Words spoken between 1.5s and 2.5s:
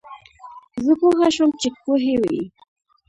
چې کوهے وهي